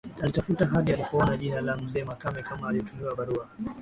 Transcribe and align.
Alitafuta 0.21 0.65
hadi 0.65 0.93
alipoona 0.93 1.37
jina 1.37 1.61
la 1.61 1.77
mzee 1.77 2.03
Makame 2.03 2.43
kama 2.43 2.69
anayetumiwa 2.69 3.15
barua 3.15 3.47